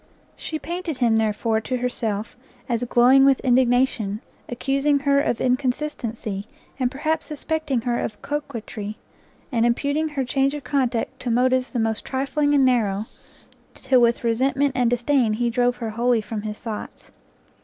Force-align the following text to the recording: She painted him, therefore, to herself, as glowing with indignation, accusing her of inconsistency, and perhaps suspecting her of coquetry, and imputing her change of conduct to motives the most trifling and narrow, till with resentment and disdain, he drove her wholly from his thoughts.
She 0.35 0.57
painted 0.57 0.97
him, 0.97 1.17
therefore, 1.17 1.61
to 1.61 1.77
herself, 1.77 2.35
as 2.67 2.83
glowing 2.85 3.23
with 3.23 3.39
indignation, 3.41 4.19
accusing 4.49 4.97
her 5.01 5.21
of 5.21 5.39
inconsistency, 5.39 6.47
and 6.79 6.89
perhaps 6.89 7.27
suspecting 7.27 7.81
her 7.81 7.99
of 7.99 8.19
coquetry, 8.23 8.97
and 9.51 9.63
imputing 9.63 10.07
her 10.09 10.25
change 10.25 10.55
of 10.55 10.63
conduct 10.63 11.19
to 11.19 11.29
motives 11.29 11.69
the 11.69 11.79
most 11.79 12.03
trifling 12.03 12.55
and 12.55 12.65
narrow, 12.65 13.05
till 13.75 14.01
with 14.01 14.23
resentment 14.23 14.71
and 14.73 14.89
disdain, 14.89 15.33
he 15.33 15.51
drove 15.51 15.75
her 15.77 15.91
wholly 15.91 16.21
from 16.21 16.41
his 16.41 16.57
thoughts. 16.57 17.11